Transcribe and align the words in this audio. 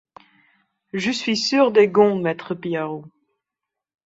Je 0.93 1.11
suis 1.11 1.37
sûr 1.37 1.71
des 1.71 1.87
gonds, 1.87 2.19
maître 2.19 2.55
Piarou. 2.55 3.05